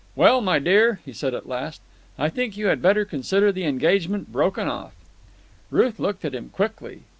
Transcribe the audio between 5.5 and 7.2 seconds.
Ruth looked at him quickly.